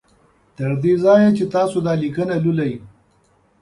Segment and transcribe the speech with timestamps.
[0.57, 2.73] تر دې ځایه چې تاسو دا لیکنه لولی